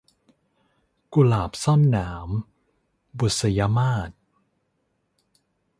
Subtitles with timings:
[1.13, 2.29] กุหลาบซ่อนหนาม-
[3.19, 4.09] บุษยมาส